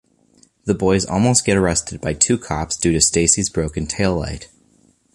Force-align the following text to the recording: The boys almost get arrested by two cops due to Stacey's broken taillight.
The 0.65 0.73
boys 0.73 1.05
almost 1.05 1.45
get 1.45 1.55
arrested 1.57 2.01
by 2.01 2.13
two 2.13 2.39
cops 2.39 2.75
due 2.75 2.91
to 2.91 2.99
Stacey's 2.99 3.51
broken 3.51 3.85
taillight. 3.85 4.47